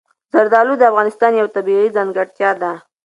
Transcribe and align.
زردالو 0.33 0.73
د 0.77 0.83
افغانستان 0.91 1.31
یوه 1.39 1.53
طبیعي 1.55 1.87
ځانګړتیا 1.95 2.49
ده. 2.61 2.71